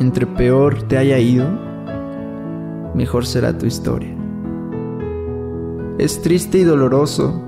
Entre 0.00 0.26
peor 0.26 0.84
te 0.84 0.96
haya 0.96 1.18
ido, 1.18 1.46
mejor 2.94 3.26
será 3.26 3.58
tu 3.58 3.66
historia. 3.66 4.16
Es 5.98 6.22
triste 6.22 6.56
y 6.56 6.64
doloroso 6.64 7.38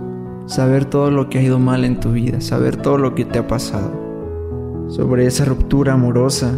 saber 0.44 0.84
todo 0.84 1.10
lo 1.10 1.30
que 1.30 1.38
ha 1.38 1.42
ido 1.42 1.58
mal 1.58 1.82
en 1.82 1.98
tu 1.98 2.12
vida, 2.12 2.42
saber 2.42 2.76
todo 2.76 2.98
lo 2.98 3.14
que 3.14 3.24
te 3.24 3.38
ha 3.38 3.46
pasado, 3.46 3.90
sobre 4.88 5.24
esa 5.24 5.46
ruptura 5.46 5.94
amorosa, 5.94 6.52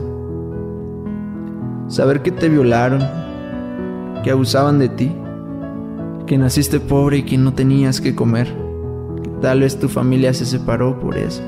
saber 1.86 2.22
que 2.22 2.32
te 2.32 2.48
violaron, 2.48 3.00
que 4.24 4.32
abusaban 4.32 4.80
de 4.80 4.88
ti, 4.88 5.12
que 6.26 6.36
naciste 6.38 6.80
pobre 6.80 7.18
y 7.18 7.22
que 7.22 7.38
no 7.38 7.54
tenías 7.54 8.00
que 8.00 8.16
comer, 8.16 8.52
que 9.22 9.30
tal 9.40 9.60
vez 9.60 9.78
tu 9.78 9.88
familia 9.88 10.34
se 10.34 10.44
separó 10.44 10.98
por 10.98 11.16
eso, 11.16 11.44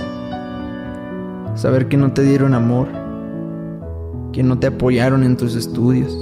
saber 1.56 1.88
que 1.88 1.96
no 1.96 2.12
te 2.12 2.22
dieron 2.22 2.54
amor, 2.54 3.05
que 4.36 4.42
no 4.42 4.58
te 4.58 4.66
apoyaron 4.66 5.24
en 5.24 5.38
tus 5.38 5.54
estudios, 5.56 6.14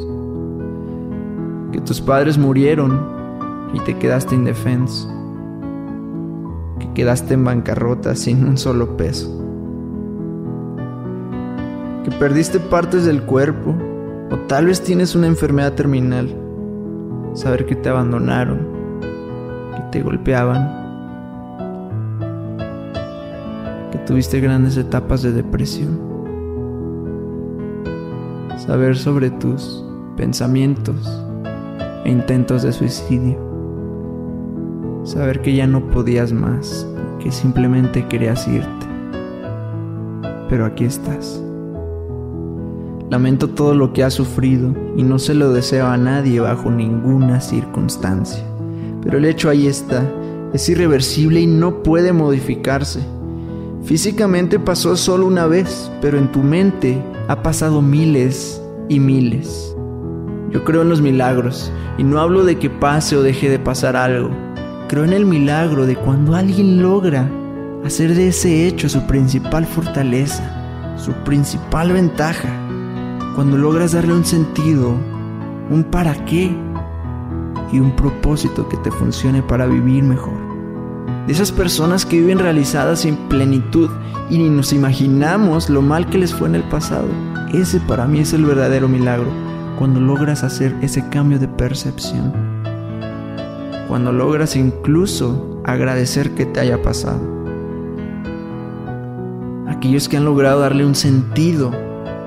que 1.72 1.80
tus 1.80 2.00
padres 2.00 2.38
murieron 2.38 3.00
y 3.74 3.80
te 3.80 3.98
quedaste 3.98 4.36
indefenso, 4.36 5.12
que 6.78 6.92
quedaste 6.92 7.34
en 7.34 7.44
bancarrota 7.44 8.14
sin 8.14 8.46
un 8.46 8.56
solo 8.56 8.96
peso, 8.96 9.28
que 12.04 12.12
perdiste 12.12 12.60
partes 12.60 13.04
del 13.04 13.24
cuerpo 13.24 13.74
o 14.30 14.36
tal 14.46 14.66
vez 14.66 14.80
tienes 14.80 15.16
una 15.16 15.26
enfermedad 15.26 15.72
terminal, 15.72 16.32
saber 17.32 17.66
que 17.66 17.74
te 17.74 17.88
abandonaron, 17.88 18.60
que 19.74 19.82
te 19.90 20.02
golpeaban, 20.04 20.70
que 23.90 23.98
tuviste 24.06 24.38
grandes 24.38 24.76
etapas 24.76 25.20
de 25.22 25.32
depresión, 25.32 26.13
saber 28.66 28.96
sobre 28.96 29.30
tus 29.30 29.84
pensamientos 30.16 30.96
e 32.04 32.10
intentos 32.10 32.62
de 32.62 32.72
suicidio 32.72 33.44
saber 35.04 35.42
que 35.42 35.54
ya 35.54 35.66
no 35.66 35.90
podías 35.90 36.32
más, 36.32 36.86
que 37.20 37.30
simplemente 37.30 38.06
querías 38.08 38.48
irte. 38.48 38.86
Pero 40.48 40.64
aquí 40.64 40.84
estás. 40.84 41.42
Lamento 43.10 43.50
todo 43.50 43.74
lo 43.74 43.92
que 43.92 44.02
has 44.02 44.14
sufrido 44.14 44.74
y 44.96 45.02
no 45.02 45.18
se 45.18 45.34
lo 45.34 45.52
deseo 45.52 45.86
a 45.86 45.96
nadie 45.96 46.40
bajo 46.40 46.70
ninguna 46.70 47.40
circunstancia. 47.40 48.42
Pero 49.02 49.18
el 49.18 49.26
hecho 49.26 49.50
ahí 49.50 49.66
está, 49.66 50.10
es 50.52 50.68
irreversible 50.68 51.40
y 51.40 51.46
no 51.46 51.82
puede 51.82 52.12
modificarse. 52.12 53.00
Físicamente 53.84 54.58
pasó 54.58 54.96
solo 54.96 55.26
una 55.26 55.46
vez, 55.46 55.90
pero 56.00 56.18
en 56.18 56.32
tu 56.32 56.42
mente 56.42 57.02
ha 57.28 57.42
pasado 57.42 57.82
miles 57.82 58.60
y 58.88 58.98
miles. 58.98 59.76
Yo 60.50 60.64
creo 60.64 60.82
en 60.82 60.88
los 60.88 61.02
milagros 61.02 61.70
y 61.98 62.04
no 62.04 62.18
hablo 62.18 62.44
de 62.44 62.58
que 62.58 62.70
pase 62.70 63.16
o 63.16 63.22
deje 63.22 63.50
de 63.50 63.58
pasar 63.58 63.96
algo, 63.96 64.30
Creo 64.86 65.04
en 65.04 65.14
el 65.14 65.24
milagro 65.24 65.86
de 65.86 65.96
cuando 65.96 66.36
alguien 66.36 66.82
logra 66.82 67.28
hacer 67.84 68.14
de 68.14 68.28
ese 68.28 68.66
hecho 68.68 68.88
su 68.88 69.06
principal 69.06 69.64
fortaleza, 69.64 70.94
su 70.96 71.12
principal 71.24 71.92
ventaja. 71.92 72.48
Cuando 73.34 73.56
logras 73.56 73.92
darle 73.92 74.12
un 74.12 74.26
sentido, 74.26 74.94
un 75.70 75.84
para 75.90 76.14
qué 76.26 76.54
y 77.72 77.80
un 77.80 77.96
propósito 77.96 78.68
que 78.68 78.76
te 78.76 78.90
funcione 78.90 79.42
para 79.42 79.66
vivir 79.66 80.04
mejor. 80.04 80.53
De 81.26 81.32
esas 81.32 81.52
personas 81.52 82.04
que 82.04 82.18
viven 82.18 82.38
realizadas 82.38 83.04
en 83.04 83.16
plenitud 83.28 83.90
y 84.30 84.38
ni 84.38 84.50
nos 84.50 84.72
imaginamos 84.72 85.70
lo 85.70 85.82
mal 85.82 86.06
que 86.08 86.18
les 86.18 86.34
fue 86.34 86.48
en 86.48 86.54
el 86.54 86.64
pasado. 86.64 87.08
Ese 87.52 87.80
para 87.80 88.06
mí 88.06 88.20
es 88.20 88.32
el 88.32 88.44
verdadero 88.44 88.88
milagro, 88.88 89.30
cuando 89.78 90.00
logras 90.00 90.42
hacer 90.44 90.74
ese 90.82 91.08
cambio 91.08 91.38
de 91.38 91.48
percepción 91.48 92.54
cuando 93.88 94.12
logras 94.12 94.56
incluso 94.56 95.60
agradecer 95.64 96.30
que 96.32 96.46
te 96.46 96.60
haya 96.60 96.82
pasado. 96.82 97.20
Aquellos 99.68 100.08
que 100.08 100.16
han 100.16 100.24
logrado 100.24 100.60
darle 100.60 100.84
un 100.84 100.94
sentido 100.94 101.70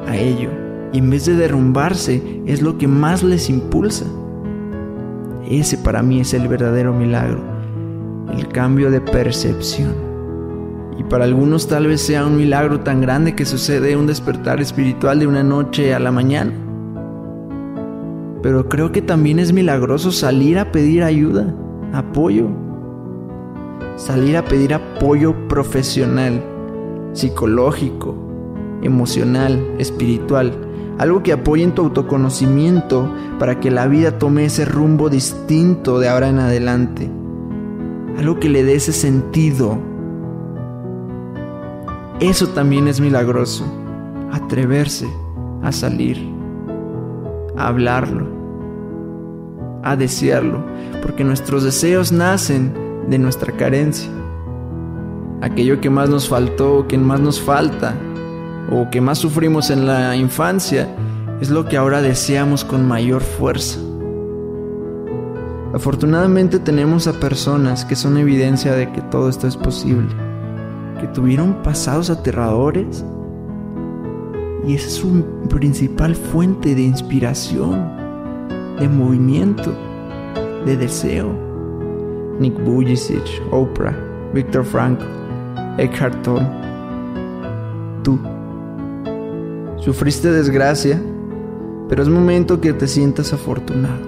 a 0.08 0.16
ello 0.16 0.50
y 0.94 1.00
en 1.00 1.10
vez 1.10 1.26
de 1.26 1.36
derrumbarse 1.36 2.42
es 2.46 2.62
lo 2.62 2.78
que 2.78 2.88
más 2.88 3.24
les 3.24 3.50
impulsa. 3.50 4.06
Ese 5.50 5.78
para 5.78 6.02
mí 6.02 6.20
es 6.22 6.34
el 6.34 6.48
verdadero 6.48 6.94
milagro, 6.94 7.44
el 8.32 8.48
cambio 8.48 8.92
de 8.92 9.02
percepción. 9.02 9.96
Y 10.98 11.04
para 11.04 11.26
algunos 11.26 11.68
tal 11.68 11.88
vez 11.88 12.02
sea 12.02 12.26
un 12.26 12.38
milagro 12.38 12.80
tan 12.80 13.02
grande 13.02 13.36
que 13.36 13.46
sucede 13.46 13.96
un 13.96 14.08
despertar 14.08 14.62
espiritual 14.62 15.20
de 15.20 15.28
una 15.28 15.44
noche 15.44 15.94
a 15.94 16.00
la 16.00 16.12
mañana 16.12 16.52
pero 18.42 18.70
creo 18.70 18.92
que 18.92 19.02
también 19.02 19.40
es 19.40 19.52
milagroso 19.52 20.12
salir 20.12 20.60
a 20.60 20.72
pedir 20.72 21.04
ayuda, 21.04 21.54
apoyo. 21.92 22.48
Salir 23.96 24.38
a 24.38 24.46
pedir 24.46 24.74
apoyo 24.74 25.36
profesional, 25.48 26.44
psicológico, 27.14 28.16
emocional, 28.84 29.60
espiritual. 29.80 30.54
Algo 31.00 31.24
que 31.24 31.34
apoye 31.34 31.64
en 31.64 31.74
tu 31.74 31.84
autoconocimiento 31.84 33.12
para 33.40 33.60
que 33.60 33.72
la 33.72 33.88
vida 33.88 34.20
tome 34.20 34.46
ese 34.46 34.66
rumbo 34.66 35.10
distinto 35.10 36.00
de 36.00 36.08
ahora 36.08 36.30
en 36.30 36.40
adelante. 36.40 37.10
Algo 38.18 38.40
que 38.40 38.50
le 38.50 38.64
dé 38.64 38.76
ese 38.76 38.94
sentido. 38.94 39.78
Eso 42.20 42.48
también 42.50 42.88
es 42.88 43.00
milagroso. 43.00 43.66
Atreverse 44.32 45.08
a 45.64 45.72
salir 45.72 46.38
a 47.58 47.68
hablarlo, 47.68 48.28
a 49.84 49.96
desearlo, 49.96 50.64
porque 51.02 51.24
nuestros 51.24 51.64
deseos 51.64 52.12
nacen 52.12 52.74
de 53.10 53.18
nuestra 53.18 53.52
carencia. 53.54 54.10
Aquello 55.42 55.82
que 55.82 55.90
más 55.90 56.10
nos 56.10 56.30
faltó, 56.30 56.88
que 56.88 56.98
más 56.98 57.20
nos 57.20 57.42
falta, 57.42 57.96
o 58.72 58.90
que 58.90 59.02
más 59.02 59.18
sufrimos 59.18 59.70
en 59.70 59.88
la 59.88 60.16
infancia, 60.16 60.88
es 61.42 61.50
lo 61.50 61.66
que 61.66 61.78
ahora 61.78 62.02
deseamos 62.02 62.64
con 62.64 62.88
mayor 62.88 63.22
fuerza. 63.22 63.80
Afortunadamente 65.74 66.60
tenemos 66.60 67.08
a 67.08 67.14
personas 67.14 67.86
que 67.86 67.96
son 67.96 68.18
evidencia 68.18 68.74
de 68.74 68.92
que 68.92 69.02
todo 69.02 69.30
esto 69.30 69.48
es 69.48 69.58
posible, 69.58 70.08
que 71.00 71.08
tuvieron 71.08 71.62
pasados 71.62 72.10
aterradores 72.10 73.04
y 74.66 74.76
esa 74.76 74.88
es 74.88 74.94
su 74.94 75.24
principal 75.50 76.16
fuente 76.16 76.76
de 76.76 76.82
inspiración, 76.82 77.90
de 78.80 78.90
movimiento, 78.90 79.74
de 80.66 80.76
deseo. 80.76 81.48
Nick 82.40 82.62
Vujicic, 82.64 83.24
Oprah, 83.52 83.96
Viktor 84.34 84.64
Frankl, 84.64 85.06
Eckhart 85.78 86.22
Tolle. 86.22 86.48
Tú. 88.04 88.20
Sufriste 89.78 90.32
desgracia, 90.32 91.02
pero 91.88 92.04
es 92.04 92.10
momento 92.10 92.60
que 92.60 92.74
te 92.74 92.88
sientas 92.88 93.34
afortunado, 93.34 94.04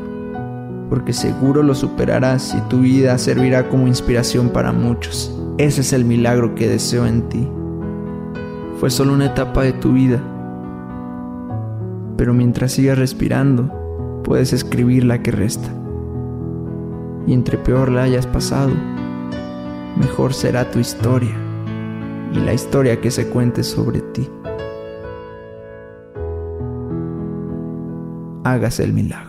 porque 0.90 1.14
seguro 1.14 1.64
lo 1.64 1.76
superarás 1.76 2.56
y 2.56 2.62
tu 2.70 2.80
vida 2.80 3.18
servirá 3.18 3.70
como 3.70 3.88
inspiración 3.88 4.50
para 4.50 4.72
muchos. 4.72 5.36
Ese 5.58 5.82
es 5.82 5.94
el 5.94 6.06
milagro 6.06 6.56
que 6.56 6.68
deseo 6.68 7.06
en 7.06 7.30
ti. 7.30 7.48
Fue 8.80 8.90
solo 8.90 9.14
una 9.14 9.28
etapa 9.28 9.64
de 9.64 9.74
tu 9.74 9.94
vida 9.94 10.22
pero 12.20 12.34
mientras 12.34 12.74
sigas 12.74 12.98
respirando, 12.98 13.72
puedes 14.26 14.52
escribir 14.52 15.06
la 15.06 15.24
que 15.24 15.32
resta. 15.32 15.70
Y 17.26 17.32
entre 17.32 17.58
peor 17.58 17.90
la 17.90 18.04
hayas 18.04 18.28
pasado, 18.28 18.72
mejor 19.96 20.34
será 20.34 20.70
tu 20.70 20.80
historia 20.80 21.34
y 22.34 22.40
la 22.40 22.54
historia 22.54 23.00
que 23.00 23.10
se 23.10 23.30
cuente 23.30 23.64
sobre 23.64 24.02
ti. 24.02 24.30
Hágase 28.44 28.84
el 28.84 28.92
milagro. 28.92 29.29